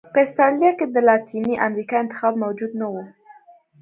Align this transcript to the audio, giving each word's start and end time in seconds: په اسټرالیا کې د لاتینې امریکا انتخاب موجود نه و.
په 0.13 0.19
اسټرالیا 0.25 0.71
کې 0.79 0.85
د 0.89 0.97
لاتینې 1.09 1.55
امریکا 1.67 1.95
انتخاب 2.03 2.33
موجود 2.43 2.71
نه 2.81 2.87
و. 2.91 2.93